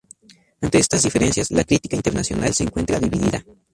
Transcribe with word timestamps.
Ante 0.61 0.79
estas 0.79 1.03
diferencias, 1.03 1.51
la 1.51 1.63
crítica 1.63 1.95
internacional 1.95 2.55
se 2.55 2.63
encuentra 2.63 2.99
dividida. 2.99 3.45